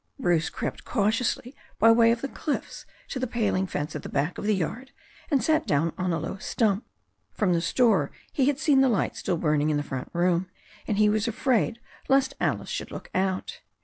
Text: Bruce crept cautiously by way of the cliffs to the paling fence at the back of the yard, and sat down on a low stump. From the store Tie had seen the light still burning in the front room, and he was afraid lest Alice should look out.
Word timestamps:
Bruce 0.17 0.49
crept 0.49 0.83
cautiously 0.83 1.53
by 1.77 1.91
way 1.91 2.11
of 2.11 2.21
the 2.21 2.27
cliffs 2.27 2.87
to 3.07 3.19
the 3.19 3.27
paling 3.27 3.67
fence 3.67 3.95
at 3.95 4.01
the 4.01 4.09
back 4.09 4.39
of 4.39 4.45
the 4.45 4.55
yard, 4.55 4.89
and 5.29 5.43
sat 5.43 5.67
down 5.67 5.93
on 5.95 6.11
a 6.11 6.17
low 6.17 6.37
stump. 6.37 6.83
From 7.35 7.53
the 7.53 7.61
store 7.61 8.09
Tie 8.35 8.45
had 8.45 8.57
seen 8.57 8.81
the 8.81 8.89
light 8.89 9.15
still 9.15 9.37
burning 9.37 9.69
in 9.69 9.77
the 9.77 9.83
front 9.83 10.09
room, 10.11 10.49
and 10.87 10.97
he 10.97 11.07
was 11.07 11.27
afraid 11.27 11.79
lest 12.09 12.33
Alice 12.39 12.67
should 12.69 12.89
look 12.89 13.11
out. 13.13 13.61